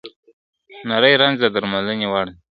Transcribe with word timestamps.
نري 0.87 1.13
رنځ 1.21 1.35
د 1.41 1.43
درملنې 1.55 2.07
وړ 2.11 2.25
دی. 2.33 2.39